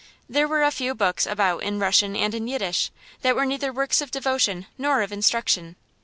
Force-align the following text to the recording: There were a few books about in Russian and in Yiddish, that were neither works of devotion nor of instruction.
There 0.27 0.47
were 0.47 0.63
a 0.63 0.71
few 0.71 0.95
books 0.95 1.27
about 1.27 1.61
in 1.61 1.77
Russian 1.77 2.15
and 2.15 2.33
in 2.33 2.47
Yiddish, 2.47 2.89
that 3.21 3.35
were 3.35 3.45
neither 3.45 3.71
works 3.71 4.01
of 4.01 4.09
devotion 4.09 4.65
nor 4.75 5.03
of 5.03 5.11
instruction. 5.11 5.75